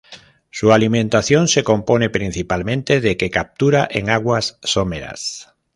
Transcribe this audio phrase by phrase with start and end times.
[0.49, 5.53] Su alimentación se compone principalmente de que captura en aguas someras.